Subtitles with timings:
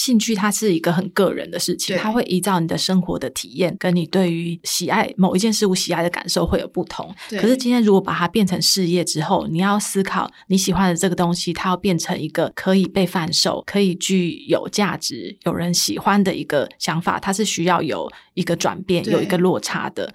[0.00, 7.14] 兴趣它是一个很个人的事情，它会依照你的生活的体验跟你对于喜爱某一件事物喜爱的感受会有不同。
[7.32, 20.10] 可是今天如果把它变成事业之后，你要思考你喜欢的这个东西，它要变成一个可以被贩售、可以具有价值、有人喜欢的一个想法，它是需要有一个转变、有一个落差的。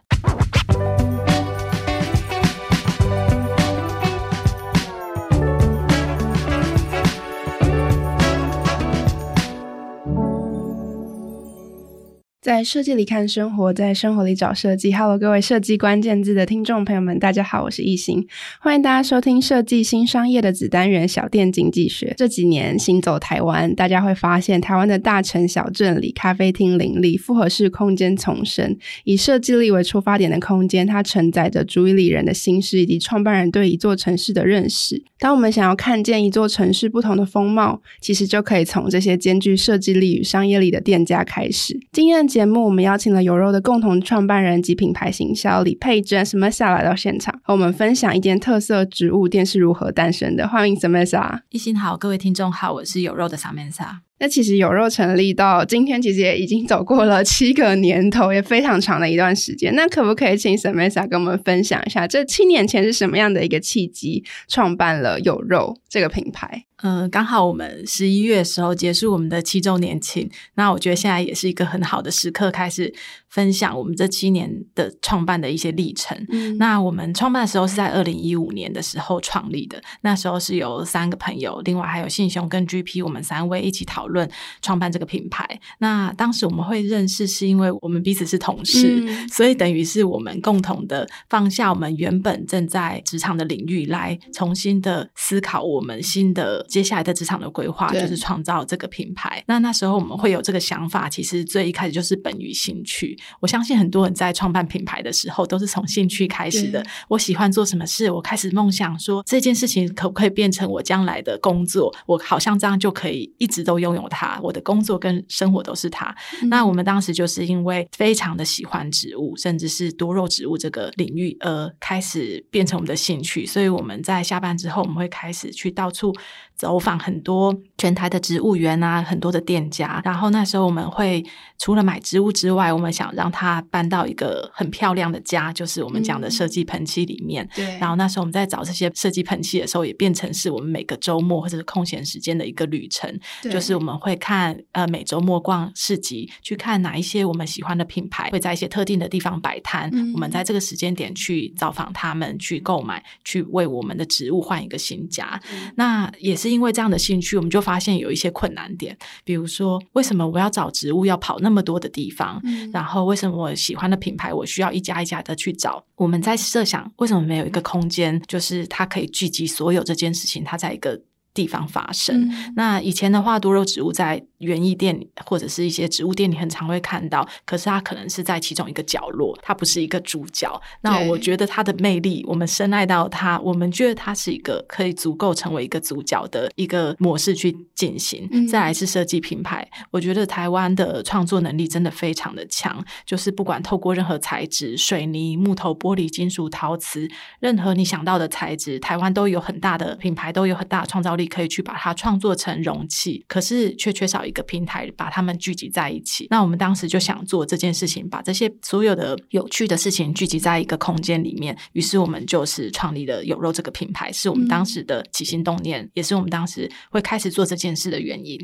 [12.45, 14.93] 在设计里看生活，在生活里找设计。
[14.93, 18.23] Hello，各位设计关键字的听众朋友们，大家好，我是易欣，
[18.59, 22.13] 欢迎大家收听设计新商业的子单元——小店经济学。
[22.15, 35.03] 这几年行走台湾，大家会发现，台湾的大城小镇里，咖啡厅林立，复合式空间丛生，以设计力为出发点的空间，它承载着主以里人的心事以及创办人对一座城市的认识。
[35.17, 41.79] 当我们想要看见一座城市不同的风貌，其实就可以从这些兼具设计力与商业力的店家开始。
[41.91, 50.45] 今天节目我们邀请了有肉的共同创办人及品牌行销李佩珍 Samantha 来到现场，和我们分享一间特色植物店是如何诞生的。
[50.45, 51.39] 欢迎 Samantha。
[51.51, 53.99] 一心好，各位听众好，我是有肉的 Samantha。
[54.17, 59.75] 那其实有肉成立到今天，其实也已经走过了七个年头，也非常长的一段时间。
[59.75, 66.63] 那可不可以请 Samantha 跟我们分享一下，这七年前是什么样的一个契机，创办了有肉这个品牌？
[66.83, 72.93] 嗯、刚好我们十一月的时候结束我们的七周年庆，那我觉得现在也是一个很好的时刻，开始
[73.35, 76.17] 分享我们这七年的创办的一些历程。
[76.29, 84.29] 嗯、那我们创办的时候是在二零一五年的时候创立的，那时候是由三个朋友，另外还有信雄跟 GP，我们三位一起讨论
[84.61, 85.45] 创办这个品牌。
[85.79, 96.65] 那当时我们会认识，是因为我们彼此是同事，嗯、所以等于是我们共同的放下我们原本正在职场的领域，来重新的思考我们新的。
[96.69, 99.43] 接下来的职场的规划就是创造这个品牌。
[99.47, 103.17] 那那时候我们会有这个想法，其实最一开始就是本于兴趣。
[103.39, 106.85] 我相信很多人在创办品牌的时候都是从兴趣开始的。
[107.07, 111.93] 我喜欢做什么事，我开始梦想说这件事情可不可以变成我将来的工作？
[112.05, 116.15] 我好像这样就可以一直都拥有它，我的工作跟生活都是它。
[116.41, 123.45] 嗯、那我们当时就是因为非常的喜欢植物，甚至是多肉植物这个领域，而开始变成我们的兴趣。
[123.45, 126.13] 所以我们在下班之后，我们会开始去到处。
[126.55, 130.01] 走访很多全台的植物园啊，很多的店家。
[130.05, 131.23] 然后那时候我们会
[131.59, 137.47] 除了买植物之外，我们想让它搬到一个很漂亮的家，就是我们讲的设计盆器里面。
[137.53, 137.79] 对、嗯。
[137.79, 143.19] 然后那时候我们在找这些设计盆器的时候，也变成是我们每个周末或者是空闲时间的一个旅程。
[143.41, 143.51] 对。
[143.51, 149.89] 就是我们会看呃每周末逛市集，去看哪一些我们喜欢的品牌会在一些特定的地方摆摊。
[149.91, 150.13] 嗯。
[150.13, 155.37] 我们在这个时间点去造访他们，去购买，去为我们的植物换一个新家。
[155.51, 155.73] 嗯。
[155.75, 156.44] 那也是。
[156.45, 162.39] 是因为这样的兴趣，我们就发现有一些困难点，比如说，为什么我要找植物要跑那么多的地方？
[162.43, 165.83] 嗯，然后为什么我喜欢的品牌我需要一家一家的去找？
[165.95, 171.01] 我们在设想，为什么没有一个空间，就是它可以聚集所有这件事情，它在一个
[171.35, 172.27] 地方发生？
[172.27, 174.25] 嗯，那以前的话，多肉植物在。
[174.39, 180.61] 园艺店或者是一些植物店，你很常会看到，可是它可能是在其中一个角落，它不是一个主角。
[180.81, 188.27] 那我觉得它的魅力，我们深爱到它，我们觉得它是一个可以足够成为一个主角的一个模式去进行。
[188.29, 197.09] 嗯、再来是设计品牌，我觉得台湾的创作能力真的非常的强，就是不管透过任何材质，水泥、木头、玻璃、金属、陶瓷，
[197.39, 206.27] 任何你想到的材质，台湾都有很大的品牌，都有很大的创造力，可以去把它创作成容器，可是却缺少一个平台把它们聚集在一起。
[206.29, 211.57] 那我们当时就想做这件事情，把这些所有的有趣的事情聚集在一个空间里面。
[211.73, 218.39] 于是我们就是创立了有肉这个品牌，是我们当时的起心动念，也是我们当时会开始做这件事的原因。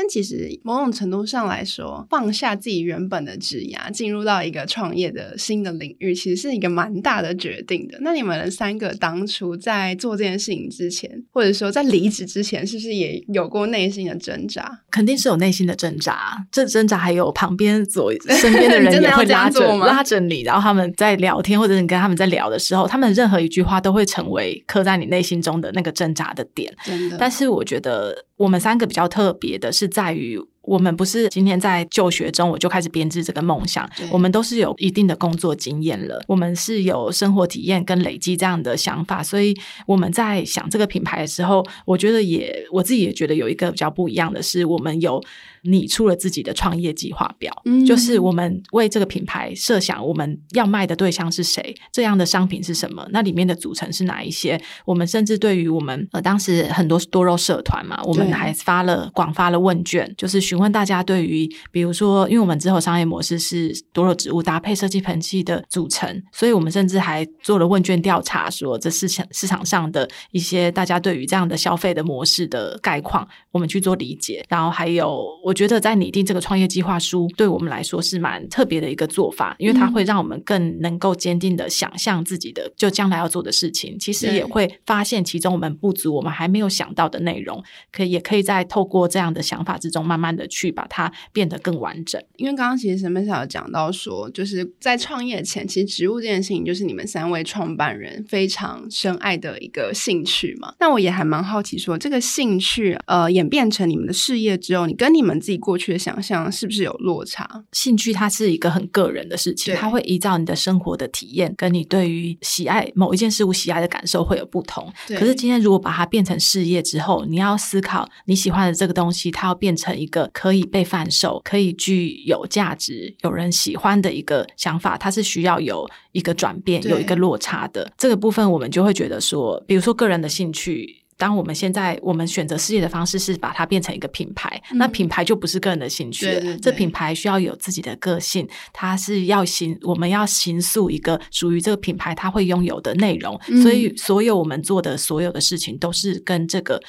[0.00, 7.98] 但其实某种程度上来说，放下自己原本的职涯，进入到一个创业的新的领域，其实是一个蛮大的决定的。
[8.00, 14.80] 那你们三个当初在做这件事情之前，或者说在离职之前，是不是也有过内心的挣扎？
[14.90, 16.34] 肯定是有内心的挣扎。
[16.50, 18.10] 这挣扎还有旁边左
[18.40, 26.74] 身边的人也会拉着拉着你，然后他们在聊天，或者你跟他们在聊的时候，他们任何一句话都会成为刻在你内心中的那个挣扎的点。
[26.86, 27.18] 真的。
[27.18, 29.90] 但是我觉得我们三个比较特别的是。
[29.90, 30.40] 在于。
[30.62, 45.22] 我们不是今天在就学中我就开始编织这个梦想，我们都是有一定的工作经验了，我们是有生活体验跟累积这样的想法，所以我们在想这个品牌的时候，我觉得也我自己也觉得有一个比较不一样的是，我们有
[45.62, 74.44] 拟出了自己的创业计划表，嗯，就是我们为这个品牌设想我们要卖的对象是谁，这样的商品是什么，那里面的组成是哪一些，我们甚至对于我们呃当时很多多肉社团嘛，我们还发了广发了问卷，就是询问大家对于，比如说，因为我们之后商业模式是多肉植物搭配设计盆器的组成，所以我们甚至还做了问卷调查，说这市场市场上的一些大家对于这样的消费的模式的概况，我们去做理解。
[74.48, 87.62] 然后还有，我觉得在拟定这个创业计划书，对我们来说是蛮特别的一个做法，因为它会让我们更能够坚定的想象自己的就将来要做的事情，其实也会发现其中我们不足，我们还没有想到的内容，
[87.92, 92.20] 可以也可以在透过这样的想法之中，慢慢的去把它变得更完整。
[92.36, 100.74] 因为刚刚其实沈妹小讲到说，就是在创业前，其实植物这件事情就是你们三位创办人非常深爱的一个兴趣嘛。
[100.80, 107.64] 那我也还蛮好奇说，这个兴趣呃演变成你们的事业之后，你跟你们自己过去的想象是不是有落差？
[107.72, 114.90] 兴趣它是一个很个人的事情，它会依照你的生活的体验，跟你对于喜爱某一件事物喜爱的感受会有不同。
[115.08, 127.92] 可是今天如果把它变成事业之后，你要思考你喜欢的这个东西，它要变成一个可以被贩售、可以具有价值、有人喜欢的一个想法，它是需要有一个转变、有一个落差的。
[127.96, 130.96] 这个部分我们就会觉得说，比如说个人的兴趣。
[131.20, 136.32] 当我们现在我们选择事业的方式是把它变成一个品牌，嗯、那品牌就不是个人的兴趣了。
[136.32, 143.38] 对对对，这品牌需要有自己的个性，它是要形，我们要形塑一个属于这个品牌它会拥有的内容。
[143.48, 146.80] 嗯、所以，所有我们做的所有的事情都是跟这个。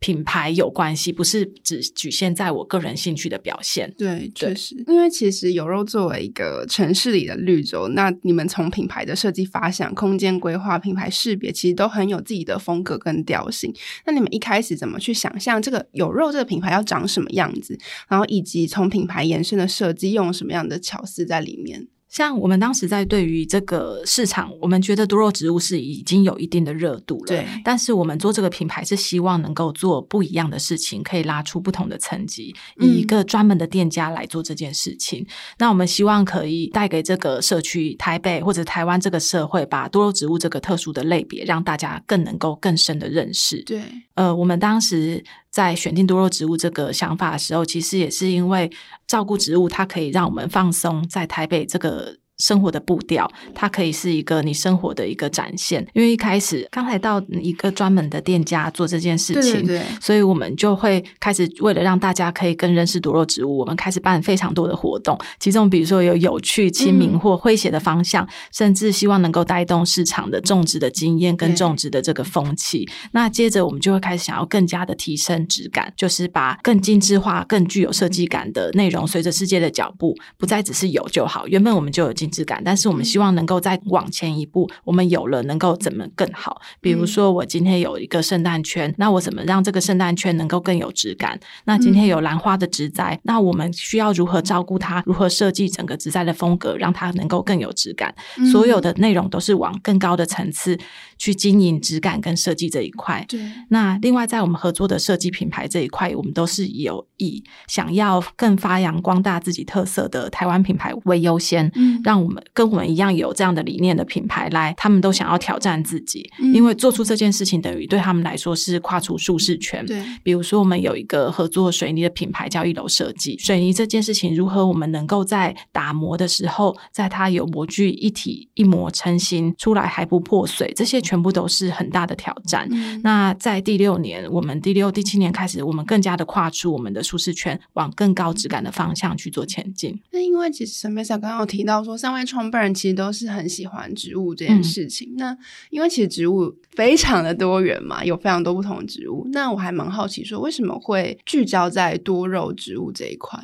[0.00, 3.94] 品牌有关系，不是只局限在我个人兴趣的表现。
[3.98, 13.72] 对，确实，因为其实有肉作为一个城市里的绿洲，那你们从品牌的设计发想、空间规划、品牌识别，其实都很有自己的风格跟调性。
[14.06, 17.78] 那你们一开始怎么去想象这个有肉这个品牌要长什么样子？
[18.08, 21.88] 然后以及从品牌延伸的设计用什么样的巧思在里面？
[22.10, 27.26] 像我们当时在对于这个市场，我们觉得多肉植物是已经有一定的热度了。
[27.28, 27.46] 对。
[27.64, 35.20] 但是我们做这个品牌是希望能够做不一样的事情，可以拉出不同的层级，以一个专门的店家来做这件事情。
[35.20, 35.26] 嗯。
[35.58, 43.62] 那我们希望可以带给这个社区、台北或者台湾这个社会，把多肉植物这个特殊的类别，让大家更能够更深的认识。
[43.62, 43.80] 对。
[44.14, 45.22] 呃，我们当时。
[45.50, 48.70] 在选定多肉植物这个想法的时候，其实也是因为
[49.06, 52.18] 照顾植物，它可以让我们放松在台北这个。
[52.40, 55.86] 生活的步调，它可以是一个你生活的一个展现。
[55.92, 65.18] 因为一开始刚才到一个专门的店家做这件事情，对对对，所以我们就会开始为了让大家可以更认识多肉植物，我们开始办非常多的活动。
[65.38, 72.88] 其中比如说有有趣、亲民或诙谐的方向，嗯，甚至希望能够带动市场的种植的经验跟种植的这个风气。
[73.12, 81.46] 那接着我们就会开始想要更加的提升质感，就是把更精致化、更具有设计感的内容，随着世界的脚步，不再只是有就好。
[81.46, 82.29] 原本我们就有精。
[82.30, 84.70] 质感，但是我们希望能够再往前一步。
[84.84, 86.60] 我们有了能够怎么更好？
[86.80, 91.38] 比如说，我今天有一个圣诞圈，那我怎么让这个圣诞圈能够更有质感？
[91.64, 95.02] 那今天有兰花的植栽，那我们需要如何照顾它？
[95.06, 98.14] 如何设计整个植栽的风格，让它能够更有质感？
[98.50, 100.78] 所有的内容都是往更高的层次
[101.18, 103.24] 去经营质感跟设计这一块。
[103.28, 103.40] 对。
[103.68, 112.30] 那另外，在我们合作的设计品牌这一块，我们都是有以想要更发扬光大自己特色的台湾品牌为优先，嗯，让。
[112.30, 119.84] 我们跟我们一样有这样的理念的品牌来，他们都想要挑战自己，嗯、因为做出这件事情等于对他们来说是跨出舒适圈。
[119.86, 132.68] 对，比如说我们有一个合作水泥的品牌叫一楼设计，水泥这件事情如何我们能够在打磨的时候，在它有模具一体一模成型出来还不破碎，这些全部都是很大的挑战。
[132.70, 139.98] 嗯、那在第六年，我们第六、第七年开始，我们更加的跨出我们的舒适圈，往更高质感的方向去做前进。
[140.12, 145.12] 那因为其实沈妹嫂刚刚有提到说，三位创办人其实都是很喜欢植物这件事情。
[145.12, 145.38] 嗯、那
[145.70, 149.28] 因为其实植物非常的多元嘛，有非常多不同的植物。
[149.32, 153.38] 那我还蛮好奇说，为什么会聚焦在多肉植物这一块？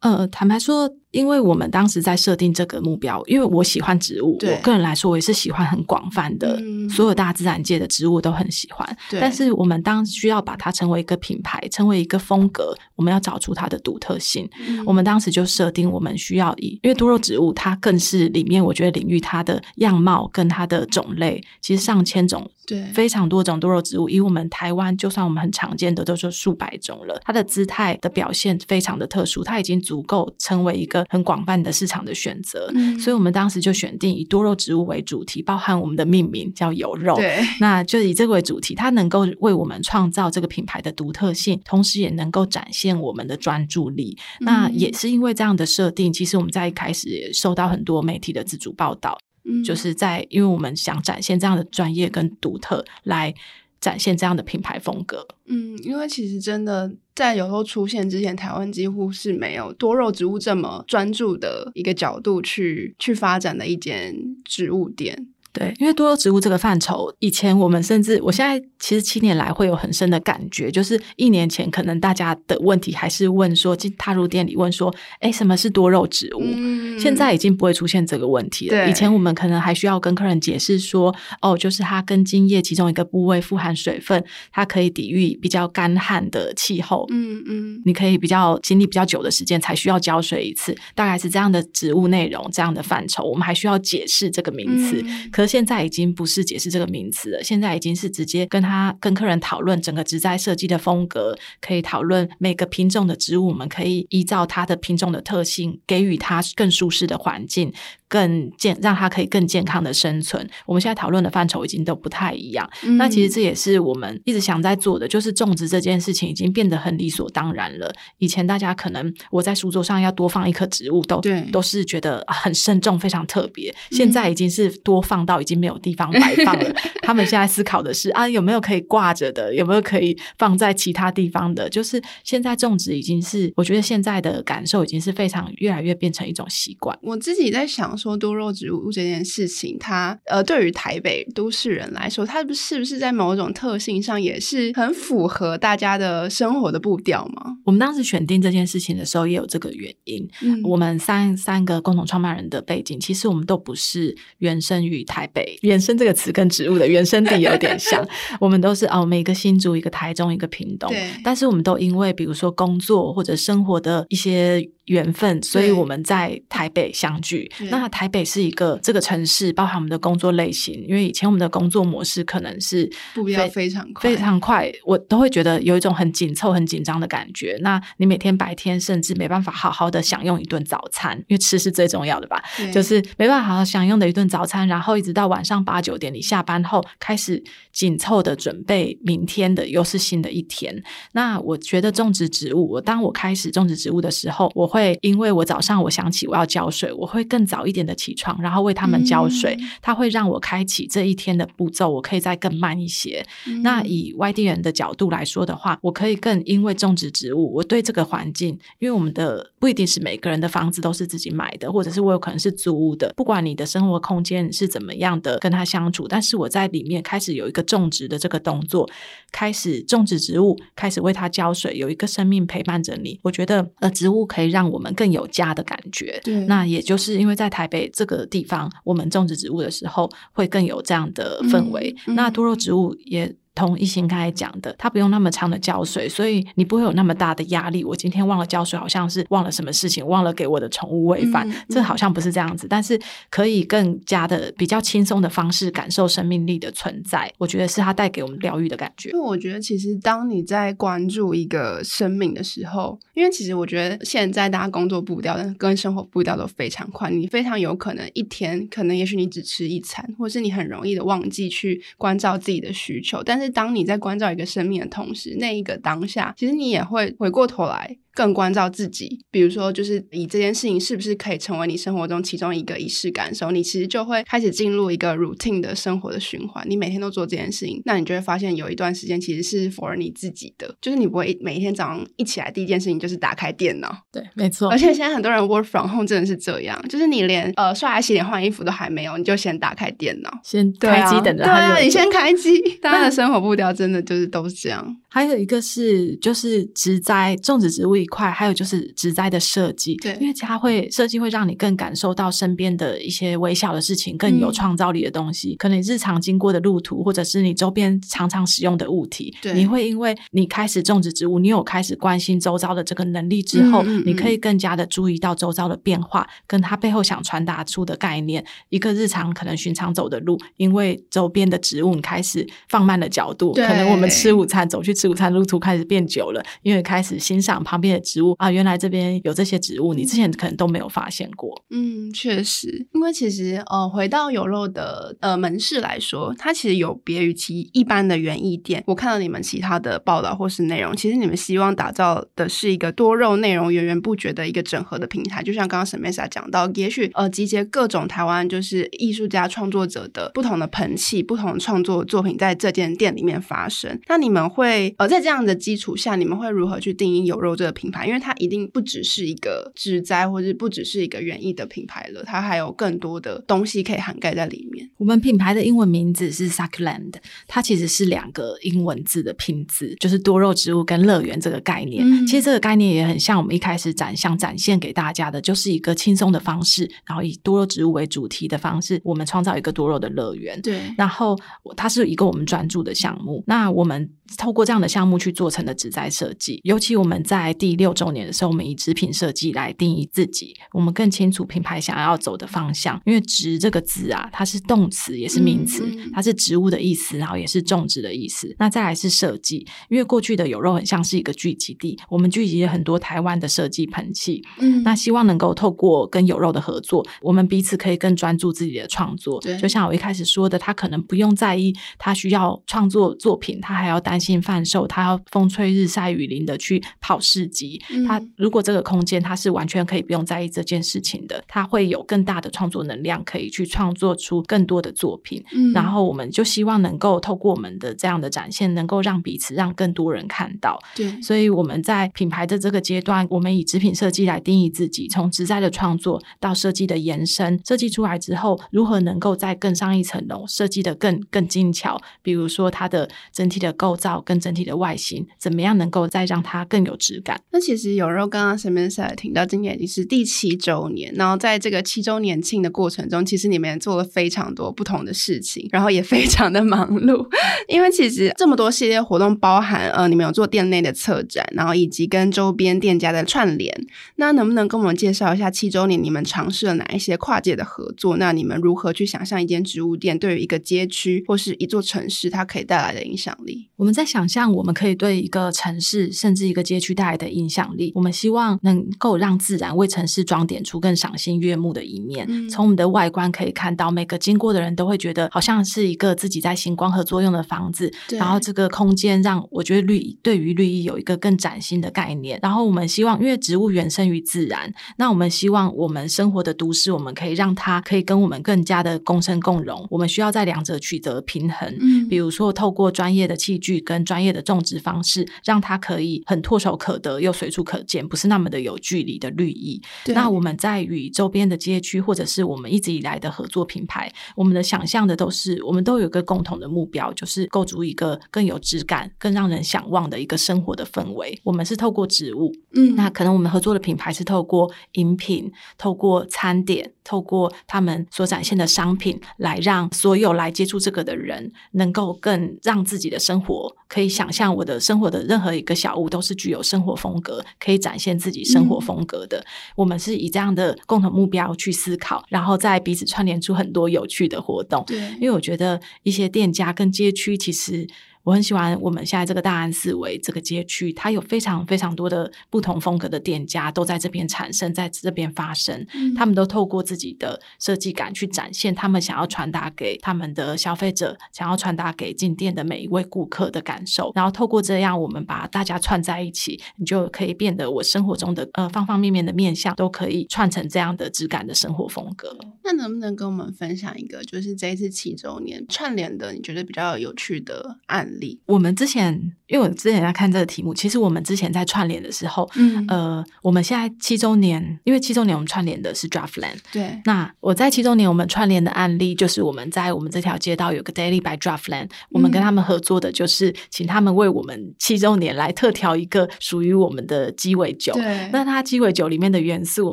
[0.00, 0.90] 呃，坦白说。
[1.12, 8.96] 因为我们当时在设定这个目标，因为我喜欢植物，我个人来说，我也是喜欢很广泛的，嗯、所有大自然界的植物都很喜欢。
[9.20, 14.48] 但是我们当需要把它成为一个品牌，成为一个风格，我们要找出它的独特性。
[14.60, 24.08] 嗯、我们当时就设定，我们需要以，因为多肉植物它更是里面，我觉得领域它的样貌跟它的种类，其实上千种，对，非常多种多肉植物。
[24.08, 27.20] 以我们台湾，就算我们很常见的，都是数百种了。
[27.24, 31.04] 它的姿态的表现非常的特殊，它已经足够成为一个。
[31.10, 44.16] 很广泛的市场的选择，嗯，所以我们当时就选定以多肉植物为主题，包含我们的命名叫有肉，对，那就以这个为主题，它能够为我们创造这个品牌的独特性，同时也能够展现我们的专注力。
[44.40, 44.44] 嗯。
[44.44, 53.34] 那也是因为这样的设定，其实我们在一开始也受到很多媒体的自主报道，嗯，就是在因为我们想展现这样的专业跟独特来。
[53.80, 55.26] 展现这样的品牌风格。
[55.46, 65.28] 嗯，因为其实真的在有时候出现之前，台湾几乎是没有多肉植物这么专注的一个角度去去发展的一间植物店。
[65.52, 76.40] 对，因为多肉植物这个范畴，以前我们甚至，我现在其实七年来会有很深的感觉，就是一年前可能大家的问题还是问说，进踏入店里问说，哎，什么是多肉植物？
[76.44, 78.88] 嗯，现在已经不会出现这个问题了。
[78.88, 87.06] 以前我们可能还需要跟客人解释说，哦，就是它根茎叶其中一个部位富含水分，它可以抵御比较干旱的气候。
[87.10, 95.02] 嗯嗯，你可以比较经历比较久的时间才需要浇水一次，大概是这样的植物内容，这样的范畴，我们还需要解释这个名词。
[95.04, 107.72] 嗯可现在已经不是解释这个名词了，现在已经是直接跟他跟客人讨论整个植栽设计的风格，可以讨论每个品种的植物，我们可以依照它的品种的特性，给予它更舒适的环境。
[108.10, 110.44] 更健，让它可以更健康的生存。
[110.66, 112.68] 我们现在讨论的范畴已经都不太一样。
[112.82, 117.88] 嗯、那其实这也是我们一直想在做的，就是种植这件事情已经变得很理所当然了。
[118.18, 123.72] 以前大家可能我在书桌上要多放一棵植物，都对都是觉得很慎重、非常特别。
[123.92, 126.68] 现在已经是多放到已经没有地方摆放了。
[126.68, 129.54] 嗯、他们现在思考的是啊，有没有可以挂着的？
[129.54, 131.68] 有没有可以放在其他地方的？
[131.68, 136.98] 就是现在种植已经是，我觉得现在的感受已经是非常越来越变成一种习惯。
[137.02, 137.96] 我自己在想。
[138.00, 147.58] 说多肉植物这件事情，它呃，对于台北都市人来说，它是不是在某种特性上也是很符合大家的生活的步调吗？
[147.66, 150.26] 我们当时选定这件事情的时候，也有这个原因。
[150.40, 155.58] 嗯，我们三三个共同创办人的背景，其实我们都不是原生于台北。
[155.62, 158.06] 原生这个词跟植物的原生地有点像，
[158.40, 160.92] 我们都是哦，每个新竹，一个台中，一个屏东。
[161.24, 164.68] 但是我们都因为比如说工作或者生活的一些。
[164.86, 167.50] 缘分，所以我们在台北相聚。
[167.70, 170.74] 那台北是一个这个城市，包含我们的工作类型。
[170.88, 177.56] 因为以前我们的工作模式可能是步调非常快，非常快，我都会觉得有一种很紧凑、很紧张的感觉。
[177.60, 182.42] 那你每天白天甚至没办法好好的享用一顿早餐，因为吃是最重要的吧？
[182.72, 187.40] 就是没办法好好享用的一顿早餐，然后一直到晚上八九点，你下班后开始
[187.72, 190.82] 紧凑的准备明天的又是新的一天。
[191.12, 194.79] 那我觉得种植植物，我当我开始种植植物的时候，我会。
[194.80, 199.54] 会，因为我早上我想起我要浇水，我会更早一点的起床，然后为他们浇水。
[199.60, 203.24] 嗯、它会让我开启这一天的步骤，我可以再更慢一些。
[203.46, 213.12] 嗯、那以外地人的角度来说的话，我可以更因为种植植物，我对这个环境，因为我们的不一定是每个人的房子都是自己买的，或者是我有可能是租屋的。
[213.16, 218.88] 不管你的生活空间是怎么样的跟他相处，但是我在里面开始有一个种植的这个动作，
[219.30, 223.18] 开始种植植物，开始为它浇水，有一个生命陪伴着你。
[223.22, 231.94] 我觉得呃，植物可以让我们更有家的感觉，对，那也就是因为在台北这个地方，我们种植植物的时候会更有这样的氛围。
[232.06, 233.34] 那多肉植物也。
[233.60, 237.84] 同一心刚才讲的，它不用那么长的浇水，所以你不会有那么大的压力。
[237.84, 242.66] 我今天忘了浇水，好像是忘了什么事情，忘了给我的宠物喂饭，嗯、这好像不是这样子。
[242.68, 242.98] 但是
[243.28, 249.10] 可以更加的比较轻松的方式感受生命力的存在，我觉得是它带给我们疗愈的感觉。
[249.10, 267.96] 因为我觉得，其实当你在关注一个生命的时候，因为其实我觉得现在大家工作步调跟生活步调都非常快，你非常有可能一天可能也许你只吃一餐，或是你很容易的忘记去关照自己的需求，但是当你在关照一个生命的同时，那一个当下，其实你也会回过头来。
[268.14, 276.64] 更关照自己，比如说，就是以这件事情是不是可以成为你生活中其中一个仪式感的时候，你其实就会开始进入一个 routine 的生活的循环。
[276.68, 283.94] 你每天都做这件事情，那你就会发现有一段时间其实是 for 你自己的，就是你不会每一天早上一起来第一件事情就是打开电脑。
[284.12, 284.70] 对，没错。
[284.70, 291.54] 而且现在很多人 work from home 真的是这样，就是你连呃刷牙、洗脸、换衣服都还没有，你就先打开电脑，先开机等着它。
[291.54, 292.60] 对啊，你先开机。
[292.82, 294.96] 大家的生活步调真的就是都是这样。
[295.10, 305.54] 还有一个是就是植栽种植植物一块，还有就是植栽的设计，对，因为它会设计会让你更感受到身边的一些微小的事情，更有创造力的东西。
[305.54, 318.44] 嗯、可能日常经过的路途，或者是你周边常常使用的物体，对，你会因为你开始种植植物，你有开始关心周遭的这个能力之后，嗯嗯嗯，你可以更加的注意到周遭的变化，跟它背后想传达出的概念。
[318.68, 324.94] 一个日常可能寻常走的路，因为周边的植物，你开始放慢了角度，对可能我们吃午餐走去。
[325.00, 331.64] 吃午餐路途开始变久了，因为开始欣赏旁边的植物啊，原来这边有这些植物，你之前可能都没有发现过。
[331.70, 338.84] 嗯，确实，因为其实呃，回到有肉的呃门市来说，它其实有别于其一般的园艺店。
[338.86, 345.42] 我看到你们其他的报道或是内容，其实你们希望打造的是一个多肉内容源源不绝的一个整合的平台。
[345.42, 353.98] 就像刚刚沈妹莎讲到，也许呃集结各种台湾就是艺术家创作者的不同的盆器、不同的创作作品在这间店里面发生。
[354.08, 358.06] 那你们会呃在这样的基础下，你们会如何去定义有肉这个品牌？
[358.06, 364.88] 因为它一定不只是一个植栽，或者不只是一个园艺的品牌了，它还有更多的东西可以涵盖在里面。
[364.98, 367.14] 我们品牌的英文名字是 Succulent，
[367.46, 372.04] 它其实是两个英文字的拼字，就是多肉植物跟乐园这个概念。
[372.04, 380.60] 嗯、其实这个概念也很像我们一开始展想展现给大家的，就是一个轻松的方式，然后以多肉植物为主题的方式，我们创造一个多肉的乐园。
[380.62, 381.38] 对，然后
[381.76, 383.42] 它是一个我们专注的项目。
[383.46, 393.00] 那我们透过这样的项目去做成的植栽设计，尤其我们在第六周年的时候，我们以植品设计来定义自己，我们更清楚品牌想要走的方向。
[393.04, 398.54] 因为“植”这个字啊，它是动词也是名词，嗯、它是植物的意思，然后也是种植的意思。
[398.58, 409.40] 那再来是设计，因为过去的有肉很像是一个聚集地，我们聚集了很多台湾的设计喷气，嗯，那希望能够透过跟有肉的合作，我们彼此可以更专注自己的创作。
[409.40, 417.80] 对，就像我一开始说的，他可能不用在意他需要创作作品，他还要担心贩售，他要风吹日晒雨淋的去跑市集。
[417.90, 425.42] 嗯、他如果这个空间他是完全可以不用在意这件事情的，他会有更大的创作能量，可以去创作出更多的作品。
[425.52, 430.78] 嗯，然后我们就希望能够透过我们的这样的展现，能够让彼此让更多人看到。
[430.94, 447.40] 对，所以我们在品牌的这个阶段，我们以纸品设计来定义自己，从植栽的创作到设计的延伸，设计出来之后，如何能够再更上一层楼，设计的更更精巧，比如说它的整体的构造跟整体的外形，怎么样能够再让它更有质感？
[447.50, 457.26] 那其实有肉刚刚前面在听到，今年已经是第七周年，然后在这个七周年庆的过程中，其实你们也做了非常多不同的事情，然后也非常的忙碌，
[457.68, 463.74] 因为其实这么多系列活动，包含呃，你们有做店内的策展，然后以及跟周边店家的串联，
[464.16, 468.16] 那能不能跟我们介绍一下七周年你们尝试了哪一些跨界的合作？
[468.16, 473.68] 那你们如何去想象一间植物店对于一个街区或是一座城市，它可以带来的影响力？
[473.76, 477.92] 我们在想象我们可以对一个城市甚至一个街区带来的影响力。
[477.94, 482.26] 我们希望能够让自然为城市装点出更赏心悦目的一面。
[482.28, 487.92] 嗯、从我们的外观可以看到，每个经过的人都会觉得好像是一个自己在行光合作用的房子。
[488.10, 492.38] 然后这个空间让我觉得绿对于绿意有一个更崭新的概念。
[492.42, 499.86] 然后我们希望，因为植物原生于自然，那我们希望我们生活的都市，我们可以让它可以跟我们更加的共生共荣。
[499.90, 501.76] 我们需要在两者取得平衡。
[501.80, 509.80] 嗯，比如说透过专业的器具跟专业的种植方式，让它可以很唾手可得又随处可见，不是那么的有距离的绿意。
[510.06, 521.38] 那我们在与周边的街区，或者是我们一直以来的合作品牌，我们的想象的都是，我们都有一个共同的目标，就是构筑一个更有质感、更让人向往的一个生活的氛围。
[521.42, 539.38] 我们是透过植物，嗯，那可能我们合作的品牌是透过饮品、透过餐点、透过他们所展现的商品，来让所有来接触这个的人，能够更让自己的生活可以想象，我的生活的任何一个小物都是具有生活风格，可以展现自己生活风格的。
[539.38, 539.44] 嗯、
[539.78, 544.84] 我们是以这样的共同目标去思考，然后在彼此串联出很多有趣的活动。
[544.86, 547.88] 对，因为我觉得一些店家跟街区其实。
[548.22, 555.86] 我很喜欢我们现在这个大安四维这个街区，它有非常非常多的不同风格的店家都在这边产生，在这边发生。
[555.94, 564.12] 嗯、他们都透过自己的设计感去展现他们想要传达给他们的消费者，想要传达给进店的每一位顾客的感受。
[564.14, 572.36] 然后透过这样，我们把大家串在一起，你就可以变得我生活中的呃方方面面的面相都可以串成这样的质感的生活风格。
[572.64, 578.40] 那能不能跟我们分享一个，就是这一次七周年串联的你觉得比较有趣的案例？
[578.46, 579.14] 我们之前，
[579.46, 587.00] 因为我之前在看这个题目，其实我们之前在串联的时候，嗯，呃，我们现在七周年，因为七周年我们串联的是 Draftland，对。
[587.04, 597.92] 那我在七周年我们串联的案例，就是我们在我们这条街道有个 Daily by Draftland，我们跟他们合作的就是请他们为我们七周年来特调一个属于我们的鸡尾酒。
[597.94, 598.28] 对。
[598.32, 599.92] 那它鸡尾酒里面的元素，我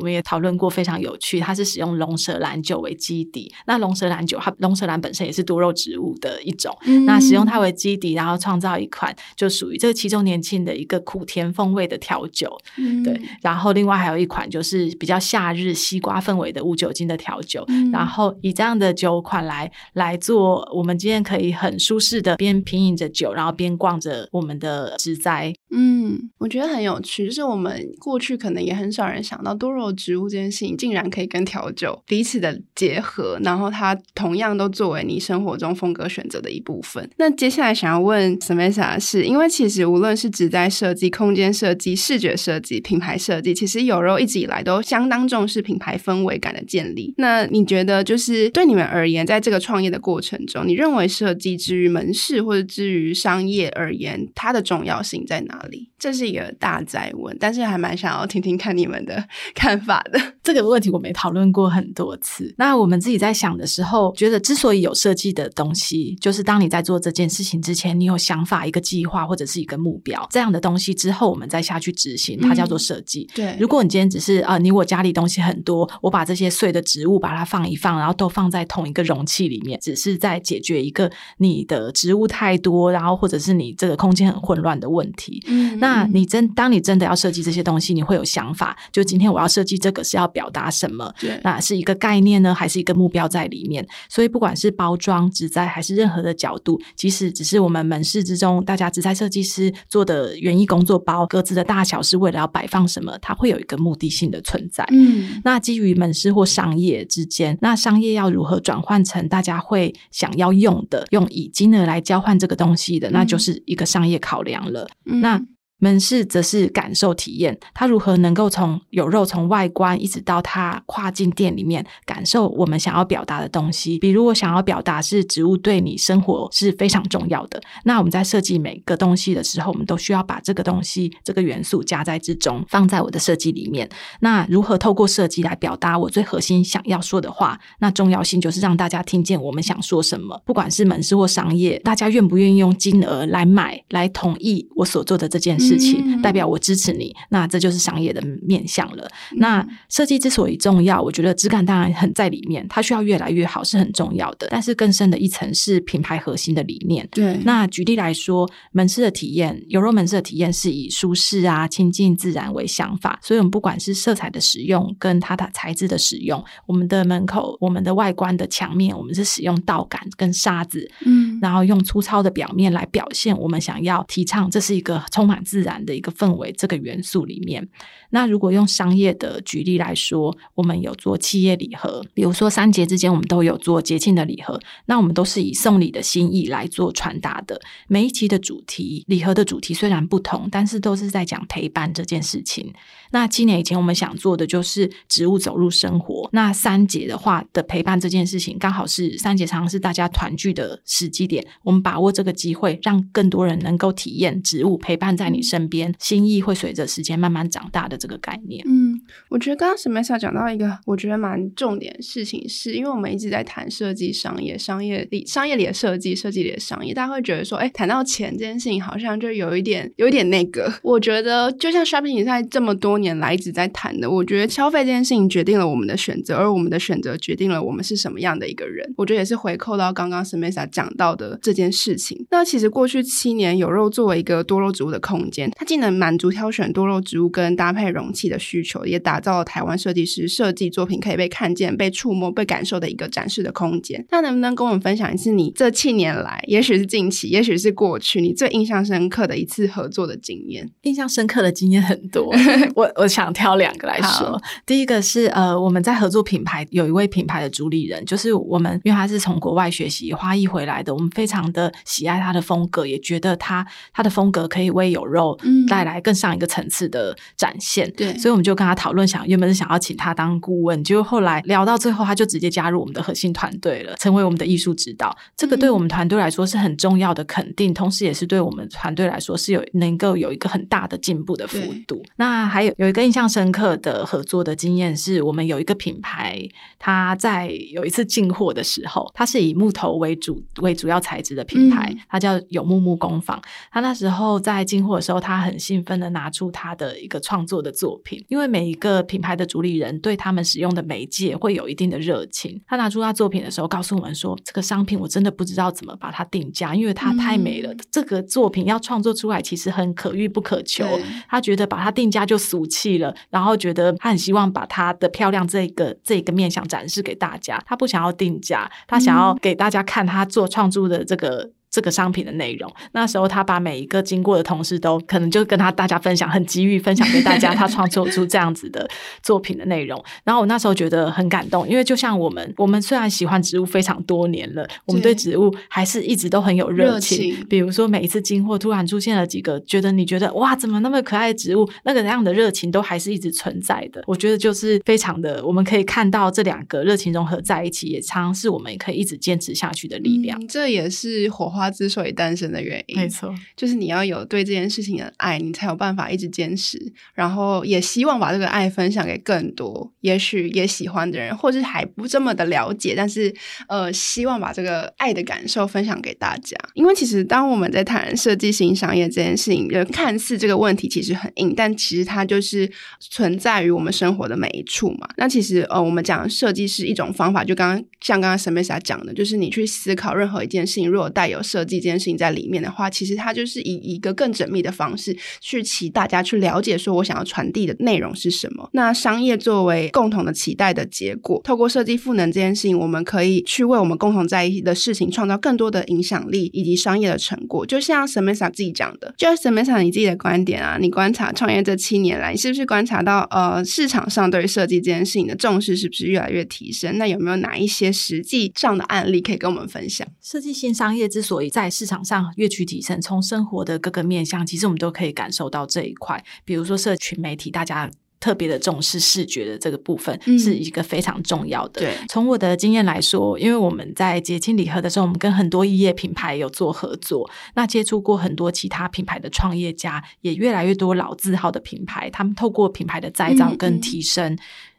[0.00, 1.38] 们也讨论过，非常有趣。
[1.40, 8.07] 它是使用龙舌兰酒为基底，那龙舌兰酒它龙舌兰本身也是多肉植物的一种，嗯、那使用它为基底。
[8.08, 13.20] 地，然后创造一款就属于这个期中年轻的一个苦甜风味的调酒，嗯、对。
[13.42, 25.52] 然后另外还有一款就是比较夏日西瓜氛围的无酒精的调酒，嗯、然后以这样的酒款来来做，我们今天可以很舒适的边品饮着酒，然后边逛着我们的植栽。
[25.70, 37.08] 嗯，我觉得很有趣，就是我们过去可能也很少人想到多肉植物这件事情，竟然可以跟调酒彼此的结合，然后它同样都作为你生活中风格选择的一部分。
[37.16, 47.14] 那接下来想要问 Smesa 是，因为其实无论是植栽设计、空间设计、视觉设计、品牌设计，其实有肉一直以来都相当重视品牌氛围感的建立。
[47.18, 55.88] 那你觉得，就是对你们而言，在这个创业的过程中，你认为设计之于门市或者之于商业而言，它的重要性在哪里？
[55.98, 59.22] 这是一个大哉问，但是还蛮想要听听看你们的
[59.54, 60.20] 看法的。
[60.42, 62.54] 这个问题我们讨论过很多次。
[62.56, 73.28] 那我们自己在想的时候，觉得之所以有设计的东西，就是当你在做这件事情之前，你有想法、一个计划或者是一个目标这样的东西之后，我们再下去执行，它叫做设计。
[73.32, 85.42] 嗯、对，如果你今天只是啊、呃，你我家里东西很多，我把这些碎的植物把它放一放，然后都放在同一个容器里面，只是在解决一个你的植物太多，然后或者是你这个空间很混乱的问题。
[85.46, 91.12] 嗯，那你真当你真的要设计这些东西，你会有想法，就今天我要设计这个是要表达什么？
[91.20, 93.86] 对，那是一个概念呢，还是一个目标在里面？
[94.08, 104.84] 所以不管是包装、植栽，还是任何的角度，即使只是我们门市之中大家植栽设计师做的园艺工作包，各自的大小是为了要摆放什么，它会有一个目的性的存在。
[104.90, 114.88] 嗯，那基于门市或商业之间，那商业要如何转换成大家会想要用的，用以金额来交换这个东西的，那就是一个商业考量了。
[115.06, 115.40] 嗯、那
[115.78, 123.98] 门市则是感受体验，它如何能够从有肉从外观一直到它跨进店里面，感受我们想要表达的东西。
[123.98, 133.88] 比如我想要表达是植物对你生活是非常重要的，那我们在设计每个东西的时候，我们都需要把这个东西这个元素加在之中，放在我的设计里面。
[134.20, 137.56] 那如何透过设计来表达我最核心想要说的话？
[137.78, 145.67] 那重要性就是让大家听见我们想说什么，不管是门市或商业，大家愿不愿意用金额来买来同意我所做的这件事。
[145.68, 149.06] 事情代表我支持你，那这就是商业的面向了。
[149.32, 154.48] 那设计之所以重要，我觉得质感当然很在里面，它需要越来越好是很重要的。
[154.50, 157.06] 但是更深的一层是品牌核心的理念。
[157.10, 177.68] 对，那举例来说，门市的体验，有肉门市的体验是以舒适啊、亲近自然为想法，所以我们不管是色彩的使用跟它的材质的使用，我们的门口、我们的外观的墙面，我们是使用道杆跟沙子，嗯，然后用粗糙的表面来表现我们想要提倡，这是一个充满自自然的一个氛围，这个元素里面，
[178.10, 187.60] 那如果用商业的举例来说，我们有做企业礼盒，比如说三节之间，我们都有做节庆的礼盒，那我们都是以送礼的心意来做传达的。
[187.88, 192.72] 每一期的主题，礼盒的主题虽然不同，但是都是在讲陪伴这件事情。
[193.10, 196.28] 那七年以前，我们想做的就是植物走入生活。
[196.32, 208.62] 那三节的话的陪伴这件事情，刚好是三节常常是大家团聚的时机点，我们把握这个机会，让更多人能够体验植物陪伴在你身边，心意会随着时间慢慢长大的这个概念。
[208.66, 220.72] 嗯，我觉得刚刚 Smesa 讲到一个我觉得蛮重点的事情是，因为我们一直在谈设计商业、商业里、商业里的设计、设计里的商业，大家会觉得说，哎，谈到钱这件事情，好像就有一点、有一点那个。
[220.82, 228.92] 我觉得就像 Shopping 在这么多年来一直在谈的，我觉得消费这件事情决定了我们的选择，而我们的选择决定了我们是什么样的一个人。
[228.96, 232.26] 我觉得也是回扣到刚刚 Smesa 讲到的这件事情。
[232.30, 244.04] 那其实过去七年，有肉作为一个多肉植物的空间，它既能满足挑选多肉植物跟搭配容器的需求，也打造了台湾设计师设计作品可以被看见、被触摸、被感受的一个展示的空间。
[244.10, 250.68] 那能不能跟我们分享一次你这七年来，也许是近期，也许是过去，你最印象深刻的一次合作的经验？
[250.82, 252.34] 印象深刻的经验很多，
[252.74, 254.40] 我我想挑两个来说。
[254.64, 265.27] 第一个是呃，我们在合作品牌有一位品牌的主理人，就是我们因为他是从国外学习花艺回来的，我们非常的喜爱他的风格，也觉得他他的风格可以为有肉
[265.68, 267.90] 带来更上一个层次的展现。
[267.96, 275.16] 对、嗯，所以我们就跟他讨论，想原本是想要请他当顾问，结果后来聊到最后，他就直接加入我们的核心团队了，成为我们的艺术指导。
[275.36, 282.02] 这个对我们团队来说是很重要的肯定，同时也是对我们团队来说是有能够有一个很大的进步的幅度。
[282.16, 286.38] 那还有有一个印象深刻的合作的经验是，我们有一个品牌，
[286.78, 293.40] 他在有一次进货的时候，它是以木头为主为主要材质的品牌，嗯、它叫有木木工坊。
[293.70, 302.60] 他那时候在进货的时候，他很兴奋的拿出他的一个创作的作品，因为每一个品牌的主理人对他们使用的媒介会有一定的热情。
[302.66, 307.72] 他拿出他作品的时候，告诉我们说：“这个商品我真的不知道怎么把它定价，因为它太美了。
[307.72, 310.84] 嗯、这个作品要创作出来，其实很可遇不可求。
[311.28, 317.62] 他觉得把它定价就俗气了，然后觉得他很希望把它的漂亮这个这个面相展示给大家。
[317.66, 328.88] 他不想要定价，他想要给大家看他做创作的这个。”这个商品的内容，那时候他把每一个经过的同事都可能就跟他大家分享，很机遇分享给大家，他创作出这样子的
[329.22, 330.02] 作品的内容。
[330.24, 337.36] 然后我那时候觉得很感动，因为就像我们，我们虽然喜欢植物非常多年了，我们对植物还是一直都很有热情。
[337.48, 344.02] 比如说每一次经过突然出现了几个，觉得你觉得哇，怎么那么可爱的植物，那个那样的热情都还是一直存在的。
[344.06, 350.40] 我觉得就是非常的，我们可以看到这两个热情融合在一起，也常常是我们也可以一直坚持下去的力量。
[350.40, 356.78] 嗯，这也是火花之所以单身的原因，没错，就是你要有对这件事情的爱，你才有办法一直坚持。
[357.14, 363.34] 然后也希望把这个爱分享给更多，也许也喜欢的人，或是还不这么的了解，但是
[363.68, 366.56] 呃，希望把这个爱的感受分享给大家。
[366.74, 375.08] 因为其实当我们在谈设计型商业这件事情，就看似这个问题其实很硬，但其实它就是存在于我们生活的每一处嘛。
[375.16, 388.68] 那其实呃，我们讲设计是一种方法，就刚刚像刚刚 Samantha 讲的，就是你去思考任何一件事情，如果带有设计这件事情在里面的话，其实它就是以一个更缜密的方式去期大家去了解，说我想要传递的内容是什么。
[388.72, 397.64] 那商业作为共同的期待的结果，透过设计赋能这件事情，我们可以去为我们共同在意的事情创造更多的影响力以及商业的成果。
[397.64, 406.98] 就像 s a m a n a 自己讲的，就 s a m a n a 你自己的观点啊，你观察创业这七年来，你是不是观察到呃市场上对于设计这件事情的重视是不是越来越提升？
[406.98, 410.06] 那有没有哪一些实际上的案例可以跟我们分享？
[410.22, 416.22] 设计新商业之所以在市场上越趋提升，从生活的各个面向，其实我们都可以感受到这一块。
[416.44, 421.80] 比如说，社群媒体，大家特别的重视视觉的这个部分，是一个非常重要的。
[421.80, 434.32] 对、从我的经验来说，因为我们在节庆礼盒的时候，我们跟很多异业品牌有做合作，那接触过很多其他品牌的创业家，也越来越多老字号的品牌，他们透过品牌的再造跟提升。
[434.32, 434.38] 嗯嗯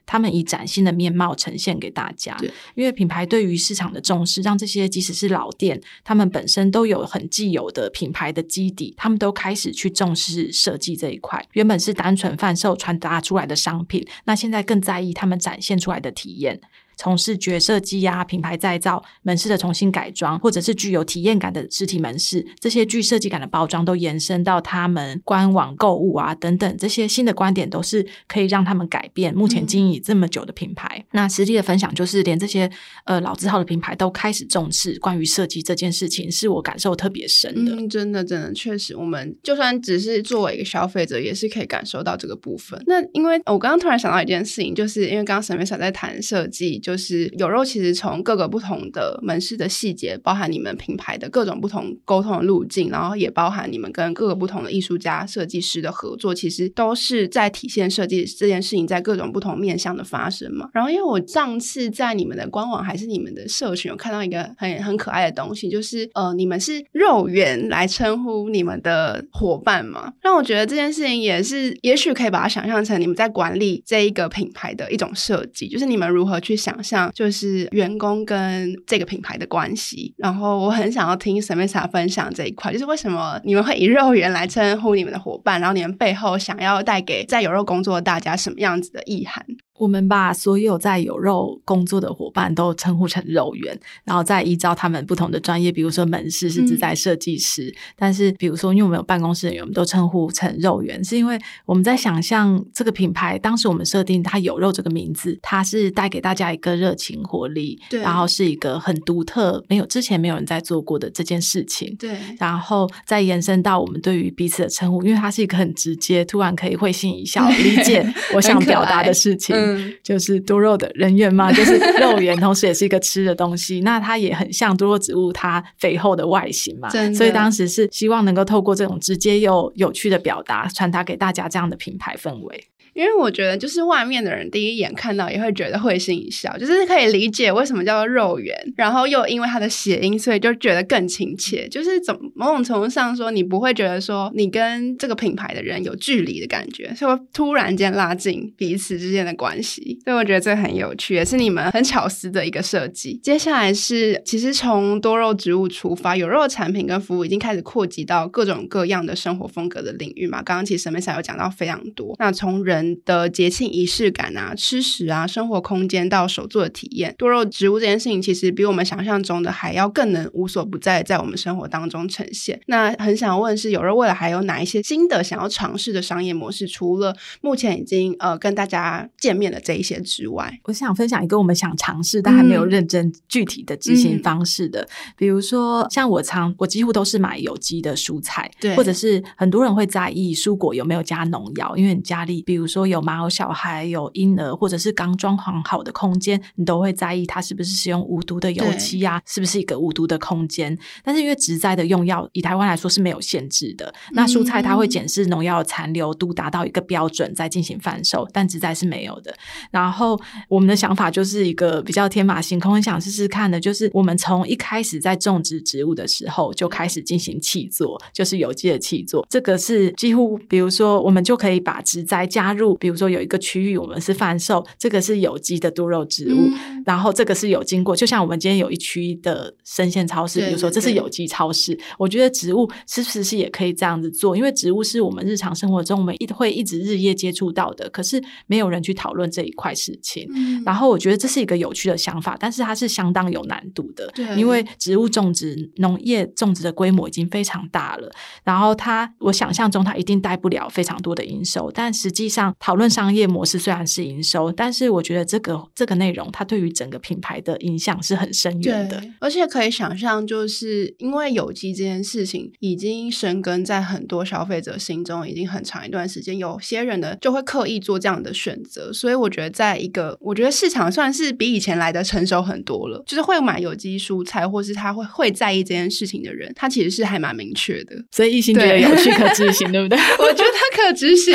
[0.09, 2.35] 他们以崭新的面貌呈现给大家，
[2.73, 11.47] 因为品牌对于市场的重视，让这些即使是老店，他们本身都有很既有的品牌的基底，他们都开始去重视设计这一块。
[11.53, 16.59] 原本是单纯贩售传达出来的商品，那现在更在意他们展现出来的体验。
[16.99, 30.89] 从视觉设计呀、品牌再造、门市的重新改装，或者是具有体验感的实体门市，这些具设计感的包装都延伸到他们官网购物啊等等，这些新的观点都是可以让他们改变目前经营这么久的品牌。
[30.99, 32.69] 嗯、那实际的分享就是，连这些
[33.05, 37.71] 呃老字号的品牌都开始重视关于设计这件事情，是我感受特别深的。
[37.77, 42.77] 嗯，真的，真的，确实，我们就算只是作为一个消费者，也是可以感受到这个部分。
[42.87, 46.77] 那因为我刚刚突然想到一件事情，就是因为刚刚沈美莎在谈设计。
[46.89, 60.67] 就是有肉，其实从各个不同的门市的细节，包含你们品牌的各种不同沟通的路径，然后也包含你们跟各个不同的艺术家、设计师的合作，其实都是在体现设计这件事情在各种不同面向的发生嘛。
[60.73, 70.11] 然后，因为我上次在你们的官网还是你们的社群，有看到一个很很可爱的东西，就是呃，你们是肉圆来称呼你们的伙伴嘛？
[70.23, 76.78] 让我觉得这件事情也是，也许可以把它想象成你们在管理这一个品牌的一种设计，就是你们如何去想。
[76.81, 89.45] 像就是员工跟这个品牌的关系，然后我很想要听 Samantha 分享这一块，就是为什么你们会以肉圆来称呼你们的伙伴，然后你们背后想要带给在有肉工作的大家什么样子的意涵？
[89.79, 119.68] 我们把所有在有肉工作的伙伴都称呼成肉员，然后再依照他们不同的专业，比如说门市是自在设计师，嗯、但是比如说因为我们有办公室人员，我们都称呼成肉员，是因为我们在想象这个品牌，当时我们设定它有肉这个名字，它是带给大家一个热情活力，对，然后是一个很独特，没有之前没有人在做过的这件事情，对，然后再延伸到我们对于彼此的称呼，因为它是一个很直接，突然可以会心一笑，理解我想表达的事情。
[120.03, 123.81] 就是多肉的人员嘛，就是肉圆，同时也是一个吃的东西。
[123.81, 132.67] 那它也很像多肉植物它肥厚的外形嘛，所以当时是希望能够透过这种直接又有趣的表达，传达给大家这样的品牌氛围。
[132.99, 141.65] 因为我觉得，就是外面的人第一眼看到也会觉得会心一笑，就是可以理解为什么叫做肉圆，然后又因为它的谐音，所以就觉得更亲切。
[141.69, 149.97] 就是怎某种程度上说，你不会觉得说你跟这个品牌的人有距离的感觉，所以突然间拉近彼此之间的关系。
[150.03, 153.17] 所以我觉得这很有趣，也是你们很巧思的一个设计。
[153.23, 160.43] 接下来是，其实从多肉植物出发，有肉产品跟服务已经开始扩及到各种各样的生活风格的领域嘛。
[160.43, 162.88] 刚刚其实沈美霞有讲到非常多，那从人。
[162.89, 172.59] 年的节庆仪式感啊、吃食啊、生活空间到手作的体验，多肉植物这件事情其实比我们想象中的还要更能无所不在，在我们生活当中呈现。
[172.67, 176.67] 那很想问是有肉未来还有哪一些新的想要尝试的商业模式？
[176.67, 200.77] 除了目前已经呃跟大家见面的这一些之外，我想分享一个我们想尝试但还没有认真具体的执行方式的，嗯、比如说像我常我几乎都是买有机的蔬菜，对，或者是很多人会在意蔬果有没有加农药，因为你家里比如说有毛小孩、有婴儿，或者是刚装潢好的空间，你都会在意它是不是使用无毒的油漆啊，是不是一个无毒的空间。
[201.03, 209.33] 但是因为植栽的用药以台湾来说是没有限制的，那蔬菜它会检视农药残留度达到一个标准再进行贩售，但植栽是没有的。
[209.71, 219.25] 然后我们的想法就是一个比较天马行空，想试试看的，就是我们从一开始在种植植物的时候就开始进行气作，就是有机的气作。
[219.29, 234.35] 这个是几乎，比如说我们就可以把植栽加入，比如说有一个区域我们是贩售，这个是有机的多肉植物，嗯、然后这个是有经过，就像我们今天有一区的生鲜超市，比如说这是有机超市，我觉得植物是不是也可以这样子做？
[234.35, 240.27] 因为植物是我们日常生活中我们一会一直日夜接触到的，可是没有人去讨论这一块事情。
[240.35, 248.09] 嗯、然后我觉得这是一个有趣的想法，但是它是相当有难度的，对，因为植物种植、农业种植的规模已经非常大了。
[248.43, 259.01] 然后它，我想象中它一定带不了非常多的营收，但实际上讨论商业模式虽然是营收，但是我觉得这个这个内容它对于整个品牌的影响是很深远的。
[259.19, 266.37] 而且可以想象，就是因为有机这件事情已经生根在很多消费者心中，已经很长一段时间。
[266.37, 273.03] 有些人呢就会刻意做这样的选择，所以我觉得在一个，我觉得市场算是比以前来的成熟很多了。
[273.05, 277.95] 就是会买有机蔬菜，或是他会会在意这件事情的人，他其实是还蛮明确的。
[278.11, 279.97] 所以一心觉得有趣可执行，对不对？
[280.19, 281.33] 我觉得他可执行。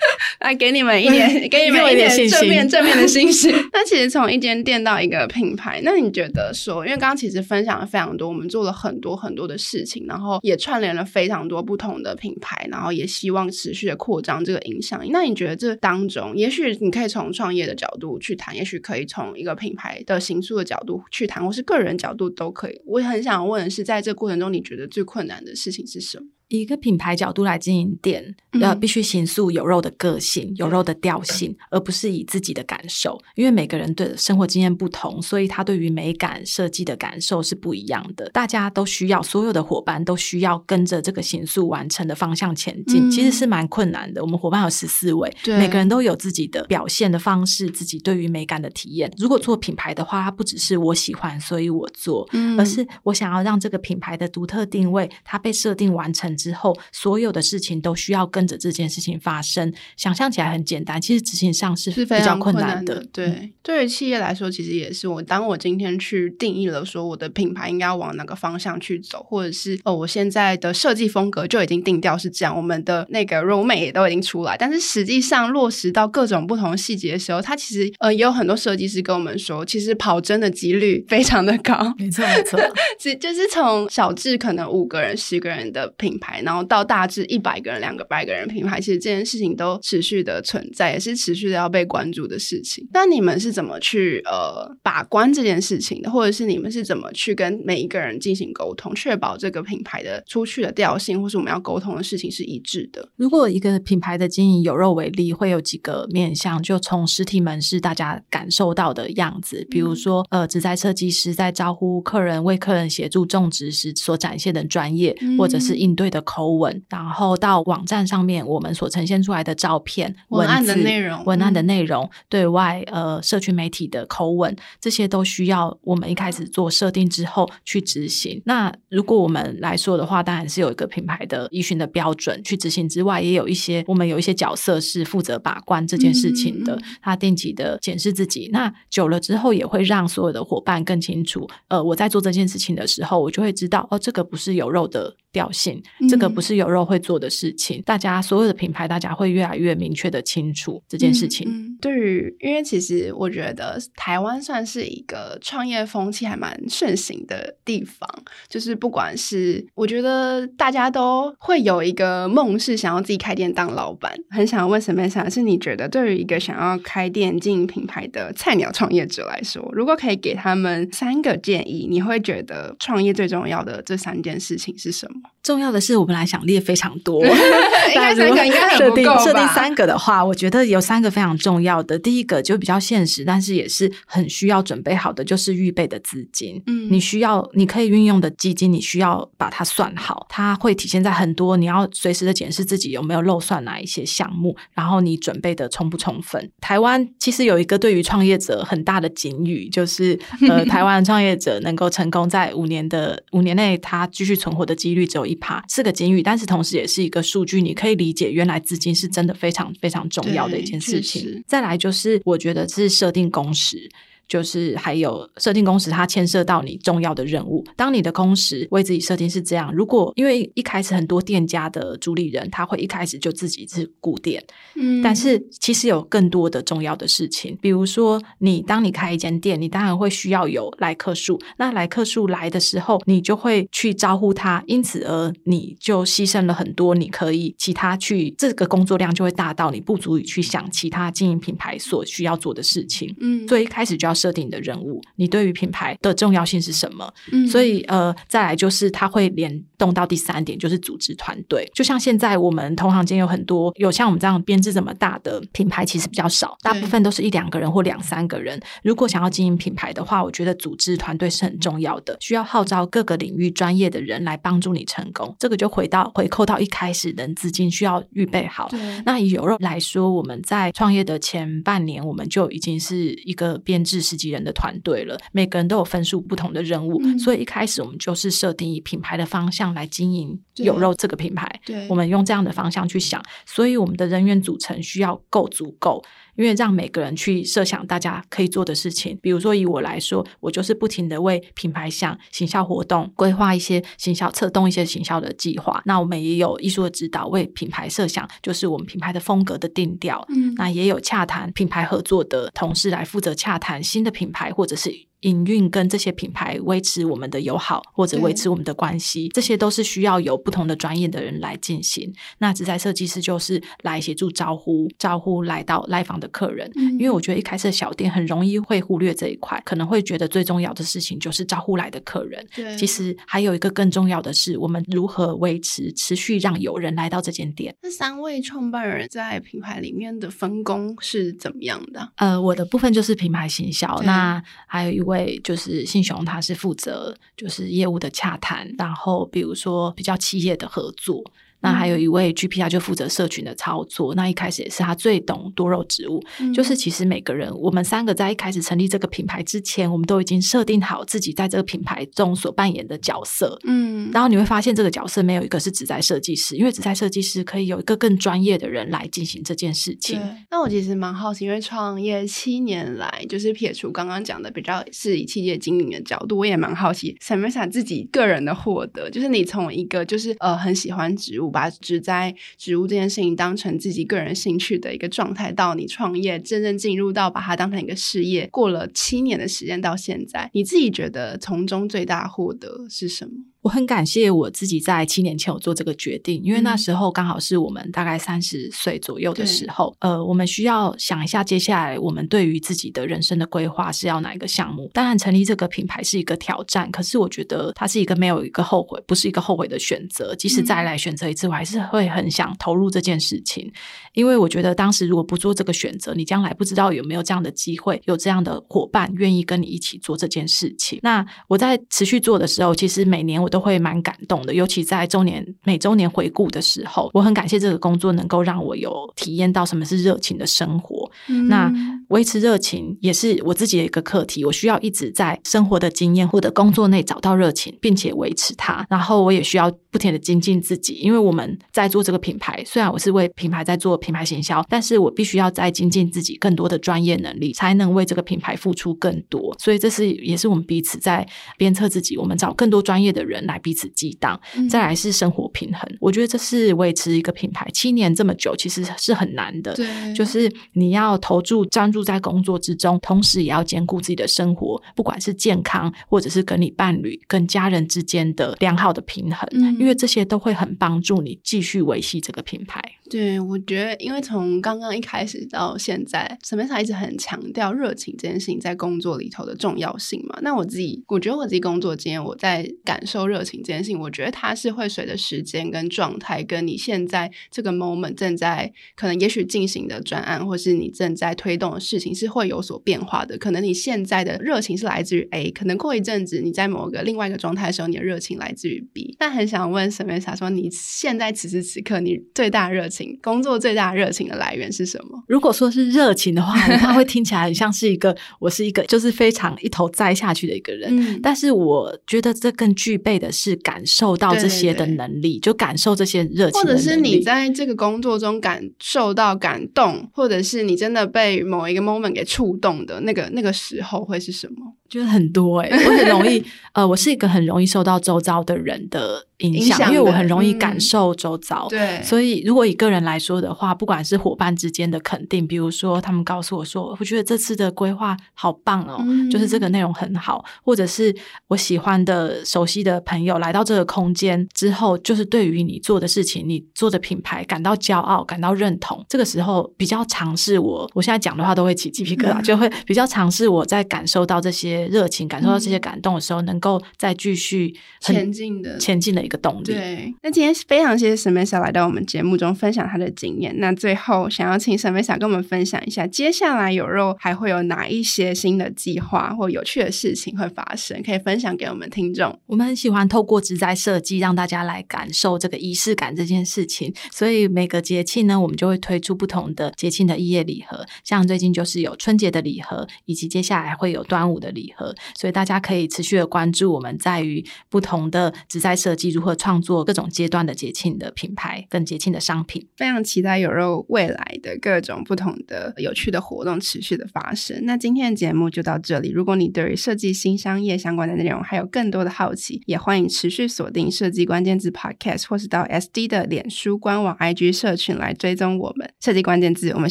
[0.40, 3.50] 来给你们一点， 给你们一点正面正面的信息。
[3.72, 15.10] 那其实从一间店到一个品牌，那你觉得说，因为刚刚其实分享了非常多，我们做了很多很多的事情，然后也串联了非常多不同的品牌，然后也希望持续的扩张这个影响力。
[15.12, 22.80] 那你觉得这当中，也许你可以从创业的角度去谈，也许可以从一个品牌的行塑的角度去谈，或是个人角度都可以。
[22.86, 26.24] 我也很想问的是，在这个过程中，你觉得最困难的事情是什么？
[26.50, 33.16] 以一个品牌角度来经营店，呃，必须形塑有肉的个性、有肉的调性，而不是以自己的感受。
[33.36, 38.28] 因为每个人对生活经验不同，所以他对于美感设计的感受是不一样的。
[38.30, 44.20] 大家都需要，所有的伙伴都需要跟着这个形塑完成的方向前进，嗯、其实是蛮困难的。
[44.20, 49.08] 我们伙伴有十四位，每个人都有自己的表现的方式，自己对于美感的体验。
[49.16, 56.36] 如果做品牌的话，它不只是我喜欢，所以我做，嗯、而是我想要让这个品牌的独特定位，它被设定完成。
[56.40, 59.72] 之后，所有的事情都需要跟着这件事情发生。
[59.96, 62.94] 想象起来很简单，其实执行上是比较困难的。
[62.94, 65.20] 难的对，嗯、对于企业来说，其实也是我。
[65.22, 74.56] 当我今天去定义了说我的品牌应该要往哪个方向去走，或者是哦，我现在的设计风格就已经定调是这样，我们的那个 roadmap 也都已经出来。
[74.56, 81.94] 但是实际上落实到各种不同细节的时候，它其实呃也有很多设计师跟我们说，其实跑针的几率非常的高。
[81.98, 82.58] 没错，没错，
[82.98, 86.29] 只就是从小至可能五个人、十个人的品牌。
[86.44, 92.86] 然后到大致一百个人、两个百个人品牌，其实这件事情都持续的存在，也是持续的要被关注的事情。
[92.92, 96.10] 那你们是怎么去呃把关这件事情的？
[96.10, 103.08] 或者是你们是怎么去跟每一个人进行沟通，确保这个品牌的出去的调性，或是我们要沟通的事情是一致的？
[103.16, 116.19] 如果一个品牌的经营有肉为例，会有几个面向，就从实体门市大家感受到的样子，比如说呃，植栽设计师在招呼客人、为客人协助种植时所展现的专业，嗯、或者是应对的。
[116.22, 128.40] 口吻，然后到网站上面，我们所呈现出来的照片、文案的内容、文案的内容，嗯、对外呃，社群媒体的口吻，这些都需要我们一开始做设定之后去执行。
[128.44, 138.48] 那如果我们来说的话，当然是有一个品牌的依循的标准去执行之外，也有一些我们有一些角色是负责把关这件事情的，他定期的检视自己。
[138.52, 147.78] 那久了之后，也会让所有的伙伴更清楚，呃，我在做这件事情的时候，我就会知道，哦，这个不是有肉的调性，这个不是有肉会做的事情。
[147.78, 151.46] 嗯、大家所有的品牌，大家会越来越明确的清楚这件事情。
[151.48, 158.08] 嗯嗯、对于，因为其实我觉得台湾算是一个创业风气还蛮盛行的地方，
[158.48, 164.12] 就是不管是我觉得大家都会有一个梦，是想要自己开店当老板。
[164.30, 175.19] 很想要问 Samantha，是你觉得对于一个想要开店经营品牌的菜鸟创业者来说，如果可以给他们三个建议，你会觉得创业最重要的这三件事情是什么？
[175.42, 179.18] 重要的是，我本来想列非常多， 应该三个应该很不够吧？
[179.18, 181.98] 设定设定三个的话，我觉得有三个非常重要的。
[181.98, 186.62] 第一个就比较现实，但是也是很需要准备好的，就是预备的资金。
[186.66, 196.50] 嗯，你需要你可以运用的基金，你需要把它算好，它会体现在很多，你要随时的检视自己有没有漏算哪一些项目，然后你准备的充不充分。
[196.60, 211.42] 台湾其实有一个对于创业者很大的警语，就是 呃，台湾创业者能够成功在五年的五年内，他继续存活的几率只有一趴是个警语，但是同时也是一个数据，你可以理解原来资金是真的非常非常重要的一件事情。
[211.46, 213.90] 再来就是，我觉得是设定工时。
[214.30, 217.66] 就是还有设定工时，它牵涉到你重要的任务。
[217.74, 224.40] 当你的工时为自己设定是这样，如果因为一开始很多店家的主理人他会一开始就自己是顾店，
[224.76, 244.14] 嗯，但是其实有更多的重要的事情，比如说你当你开一间店，你当然会需要有来客数，那来客数来的时候，你就会去招呼他，因此而你就牺牲了很多，你可以其他去这个工作量就会大到你不足以去想其他经营品牌所需要做的事情，嗯，所以一开始就要。
[244.20, 247.12] 设定的任务，你对于品牌的重要性是什么？
[247.32, 251.68] 嗯，所以呃，再来就是它会联动到第三点，就是组织团队。
[251.74, 258.60] 就像现在我们同行间有很多有像我们这样编制这么大的品牌，其实比较少，大部分都是一两个人或两三个人。
[258.82, 265.34] 如果想要经营品牌的话，我觉得组织团队是很重要的，需要号召各个领域专业的人来帮助你成功。
[265.38, 268.68] 这个就回到回扣到一开始，人资金需要预备好。
[269.04, 281.48] 那以有肉来说，我们在创业的前半年，我们就已经是一个编制十几人的团队了，每个人都有分数不同的任务，嗯，所以一开始我们就是设定以品牌的方向来经营有肉这个品牌。
[281.64, 286.02] 对，我们用这样的方向去想，所以我们的人员组成需要够足够。
[286.40, 295.82] 因为让每个人去设想大家可以做的事情，比如说以我来说，我就是不停的为品牌想行销活动，规划一些行销策动一些行销的计划。
[295.84, 300.26] 那我们也有艺术的指导，为品牌设想，就是我们品牌的风格的定调。
[300.30, 305.09] 嗯，那也有洽谈品牌合作的同事来负责洽谈新的品牌或者是。
[305.20, 312.10] 营运跟这些品牌维持我们的友好，或者维持我们的关系，这些都是需要有不同的专业的人来进行。
[312.38, 316.70] 那职灾设计师就是来协助招呼、招呼来到来访的客人。
[316.76, 316.92] 嗯。
[316.92, 322.46] 因为我觉得一开始的小店很容易会忽略这一块，可能会觉得最重要的事情就是招呼来的客人。
[322.54, 327.74] 对，其实还有一个更重要的是，我们如何维持持续让有人来到这间店。
[327.82, 332.12] 那三位创办人在品牌里面的分工是怎么样的？
[332.16, 335.09] 呃，我的部分就是品牌行销，那还有一位。
[335.10, 341.22] 位就是信雄，他是负责就是业务的洽谈，然后比如说比较企业的合作。
[341.62, 344.14] 那还有一位 GP，他就负责社群的操作。
[344.14, 346.22] 那一开始也是他最懂多肉植物。
[346.38, 346.52] 嗯。
[346.54, 353.58] 就是其实每个人，我们三个在一开始成立这个品牌之前，我们都已经设定好自己在这个品牌中所扮演的角色。
[353.64, 354.10] 嗯。
[354.12, 360.18] 然后你会发现，这个角色没有一个是只在设计师，因为只在设计师可以有一个更专业的人来进行这件事情。
[360.18, 360.28] 对。
[360.50, 369.10] 那我其实蛮好奇，因为创业七年来，就是撇除刚刚讲的比较是以企业经营的角度，我也蛮好奇，想不想自己个人的获得？
[369.10, 371.49] 就是你从一个就是呃很喜欢植物。
[371.50, 383.49] 把植栽植物这件事情当成自己个人兴趣的一个状态，到你创业真正进入到把它当成一个事业，过了七年的时间到现在，你自己觉得从中最大获得是什么？
[383.62, 394.90] 我很感谢我自己在七年前我做这个决定，因为那时候刚好是我们大概三十岁左右的时候，呃，我们需要想一下接下来我们对于自己的人生的规划是要哪一个项目。
[394.94, 400.34] 当然，成立这个品牌是一个挑战，可是我觉得它是一个没有一个后悔，不是一个后悔的选择。
[400.34, 403.70] 即使再来选择一次，我还是会很想投入这件事情，
[404.14, 410.98] 因为我觉得当时如果不做这个选择，你将来不知道有没有这样的机会，有这样的伙伴愿意跟你一起做这件事情。
[411.02, 413.49] 那我在持续做的时候，其实每年我。
[413.50, 420.99] 都会蛮感动的，尤其在周年每周年回顾的时候，我很感谢这个工作能够让我有体验到什么是热情的生活。
[421.28, 421.72] 嗯、那
[422.08, 428.86] 维持热情也是我自己的一个课题，我需要一直在生活的经验或者工作内找到热情，并且维持它。
[428.88, 439.54] 然后我也需要不停的精进自己，因为我们在做这个品牌，虽然我是为品牌在做品牌行销，但是我必须要再精进自己更多的专业能力，才能为这个品牌付出更多。
[439.58, 441.26] 所以这是也是我们彼此在
[441.58, 443.40] 鞭策自己，我们找更多专业的人。
[443.50, 444.38] 来彼此激荡，
[444.68, 445.80] 再来是生活平衡。
[445.90, 449.74] 嗯、我觉得这是维持一个品牌七年这么久，其实是很难的。
[449.74, 462.82] 对，就是你要要投注专注在工作之中，同时也要兼顾自己的生活，不管是健康或者是跟你伴侣、跟家人之间的良好的平衡，嗯，因为这些都会很帮助你继续维系这个品牌。
[463.10, 470.38] 对，我觉得，因为从刚刚一开始到现在，Samantha 一直很强调热情这件事情在工作里头的重要性嘛。
[470.42, 483.36] 那我自己，我觉得我自己工作经验，我在感受热情这件事情，我觉得它是会随着时间跟状态，跟你现在这个 moment 正在可能也许进行的专案，或是你正在推动的事情是会有所变化的。
[483.36, 489.16] 可能你现在的热情是来自于 A，可能过一阵子你在某个另外一个状态的时候，你的热情来自于 B。
[489.18, 492.99] 但很想问 Samantha 说，你现在此时此刻你最大热情？
[493.22, 495.22] 工作最大热情的来源是什么？
[495.26, 500.88] 如果说是热情的话，它会听起来很像是一个我是一个就是非常一头栽下去的一个人。
[500.90, 514.74] 嗯，但是我觉得这更具备的是感受到这些的能力，对对对，就感受这些热情，或者是你在这个工作中感受到感动，或者是你真的被某一个 moment 给触动的那个那个时候会是什么？
[514.90, 519.24] 就是很多诶、欸， 我很容易呃，我是一个很容易受到周遭的人的。
[519.40, 531.16] 影响，因为我很容易感受周遭，嗯，对，所以如果以个人来说的话，不管是伙伴之间的肯定，比如说他们告诉我说，我觉得这次的规划好棒哦，嗯，就是这个内容很好，或者是
[531.48, 549.20] 我喜欢的、熟悉的朋友来到这个空间之后，就是对于你做的事情、你做的品牌感到骄傲、感到认同，这个时候比较尝试我，我现在讲的话都会起鸡皮疙瘩，嗯，就会比较尝试我在感受到这些热情、感受到这些感动的时候，嗯，能够再继续前进的前进的。
[549.20, 549.64] 一个动力。
[549.64, 553.54] 对，那今天非常谢谢 Samantha 来到我们节目中分享她的经验。
[553.58, 562.40] 那最后想要请 Samantha 跟我们分享一下，接下来有肉还会有哪一些新的计划或有趣的事情会发生，可以分享给我们听众。
[562.46, 579.60] 我们很喜欢透过植栽设计让大家来感受这个仪式感这件事情，所以每个节庆呢，我们就会推出不同的节庆的异业礼盒，像最近就是有春节的礼盒，以及接下来会有端午的礼盒，所以大家可以持续的关注我们在于不同的植栽设计如何创。
[579.60, 587.60] 作各种阶段的节庆的品牌跟节庆的商品，非常期待有肉未来的各种不同的有趣的活动持续的发生。
[587.64, 589.10] 那今天的节目就到这里。
[589.10, 599.70] 如果你对于设计新商业相关的内容还有更多的好奇，也欢迎持续锁定设计关键字 Podcast，或是到 SD 的脸书官网 IG 社群来追踪我们设计关键字。
[599.70, 599.90] 我们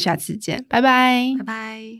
[0.00, 1.98] 下次见，拜拜，拜拜。